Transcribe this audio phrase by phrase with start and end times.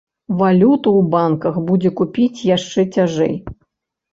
[0.37, 3.35] Валюту ў банках будзе купіць яшчэ цяжэй.